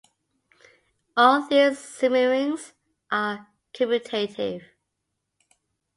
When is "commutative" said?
3.71-4.63